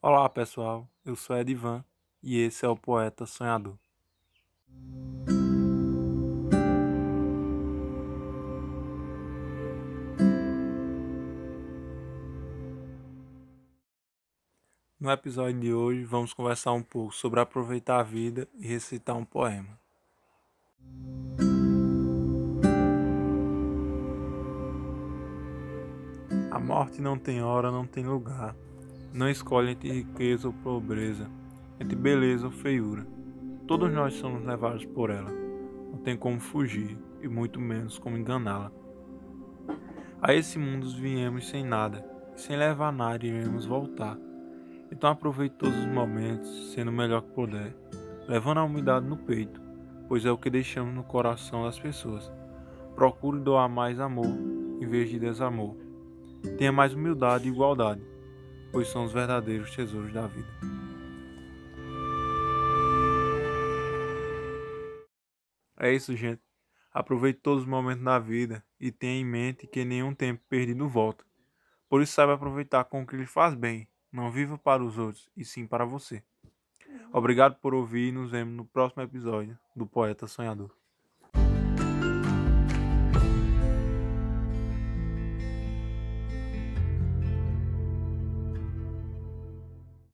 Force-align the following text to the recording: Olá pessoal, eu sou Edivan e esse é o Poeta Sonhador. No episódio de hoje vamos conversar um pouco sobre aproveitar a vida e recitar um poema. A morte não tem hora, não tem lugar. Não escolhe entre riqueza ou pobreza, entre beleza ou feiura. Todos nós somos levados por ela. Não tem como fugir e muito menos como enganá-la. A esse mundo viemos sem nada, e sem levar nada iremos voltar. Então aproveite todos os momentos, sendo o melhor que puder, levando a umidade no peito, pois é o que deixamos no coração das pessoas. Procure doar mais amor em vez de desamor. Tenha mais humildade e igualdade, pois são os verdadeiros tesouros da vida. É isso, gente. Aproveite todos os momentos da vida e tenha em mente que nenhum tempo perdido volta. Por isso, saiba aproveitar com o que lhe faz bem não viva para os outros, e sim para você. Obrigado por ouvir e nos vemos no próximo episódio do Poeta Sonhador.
Olá 0.00 0.28
pessoal, 0.28 0.88
eu 1.04 1.16
sou 1.16 1.36
Edivan 1.36 1.84
e 2.22 2.38
esse 2.38 2.64
é 2.64 2.68
o 2.68 2.76
Poeta 2.76 3.26
Sonhador. 3.26 3.76
No 15.00 15.10
episódio 15.10 15.58
de 15.58 15.74
hoje 15.74 16.04
vamos 16.04 16.32
conversar 16.32 16.74
um 16.74 16.82
pouco 16.82 17.12
sobre 17.12 17.40
aproveitar 17.40 17.98
a 17.98 18.04
vida 18.04 18.46
e 18.54 18.68
recitar 18.68 19.16
um 19.16 19.24
poema. 19.24 19.80
A 26.52 26.58
morte 26.60 27.02
não 27.02 27.18
tem 27.18 27.42
hora, 27.42 27.72
não 27.72 27.84
tem 27.84 28.06
lugar. 28.06 28.54
Não 29.18 29.28
escolhe 29.28 29.72
entre 29.72 29.90
riqueza 29.90 30.46
ou 30.46 30.54
pobreza, 30.54 31.28
entre 31.80 31.96
beleza 31.96 32.46
ou 32.46 32.52
feiura. 32.52 33.04
Todos 33.66 33.92
nós 33.92 34.14
somos 34.14 34.44
levados 34.44 34.84
por 34.84 35.10
ela. 35.10 35.28
Não 35.90 35.98
tem 35.98 36.16
como 36.16 36.38
fugir 36.38 36.96
e 37.20 37.26
muito 37.26 37.58
menos 37.58 37.98
como 37.98 38.16
enganá-la. 38.16 38.70
A 40.22 40.32
esse 40.32 40.56
mundo 40.56 40.88
viemos 40.90 41.48
sem 41.48 41.64
nada, 41.64 42.08
e 42.36 42.40
sem 42.40 42.56
levar 42.56 42.92
nada 42.92 43.26
iremos 43.26 43.66
voltar. 43.66 44.16
Então 44.88 45.10
aproveite 45.10 45.56
todos 45.56 45.76
os 45.76 45.86
momentos, 45.86 46.72
sendo 46.72 46.92
o 46.92 46.94
melhor 46.94 47.22
que 47.22 47.32
puder, 47.32 47.74
levando 48.28 48.58
a 48.58 48.64
umidade 48.64 49.04
no 49.04 49.16
peito, 49.16 49.60
pois 50.06 50.24
é 50.24 50.30
o 50.30 50.38
que 50.38 50.48
deixamos 50.48 50.94
no 50.94 51.02
coração 51.02 51.64
das 51.64 51.76
pessoas. 51.76 52.30
Procure 52.94 53.40
doar 53.40 53.68
mais 53.68 53.98
amor 53.98 54.32
em 54.80 54.86
vez 54.86 55.10
de 55.10 55.18
desamor. 55.18 55.74
Tenha 56.56 56.70
mais 56.70 56.94
humildade 56.94 57.48
e 57.48 57.50
igualdade, 57.50 58.00
pois 58.72 58.88
são 58.88 59.04
os 59.04 59.12
verdadeiros 59.12 59.74
tesouros 59.74 60.12
da 60.12 60.26
vida. 60.26 60.48
É 65.78 65.92
isso, 65.92 66.14
gente. 66.16 66.42
Aproveite 66.92 67.40
todos 67.40 67.62
os 67.62 67.68
momentos 67.68 68.04
da 68.04 68.18
vida 68.18 68.64
e 68.80 68.90
tenha 68.90 69.20
em 69.20 69.24
mente 69.24 69.66
que 69.66 69.84
nenhum 69.84 70.14
tempo 70.14 70.42
perdido 70.48 70.88
volta. 70.88 71.24
Por 71.88 72.02
isso, 72.02 72.12
saiba 72.12 72.34
aproveitar 72.34 72.84
com 72.84 73.02
o 73.02 73.06
que 73.06 73.16
lhe 73.16 73.26
faz 73.26 73.54
bem 73.54 73.88
não 74.12 74.30
viva 74.30 74.58
para 74.58 74.82
os 74.82 74.98
outros, 74.98 75.28
e 75.36 75.44
sim 75.44 75.66
para 75.66 75.84
você. 75.84 76.22
Obrigado 77.12 77.56
por 77.56 77.74
ouvir 77.74 78.08
e 78.08 78.12
nos 78.12 78.30
vemos 78.30 78.54
no 78.54 78.64
próximo 78.64 79.02
episódio 79.02 79.58
do 79.74 79.86
Poeta 79.86 80.26
Sonhador. 80.26 80.74